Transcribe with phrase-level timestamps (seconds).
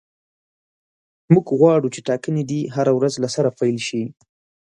[1.33, 4.03] موږ غواړو چې ټاکنې دې هره ورځ له سره پیل شي.